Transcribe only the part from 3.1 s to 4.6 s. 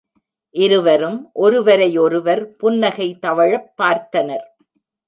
தவழப் பார்த்தனர்.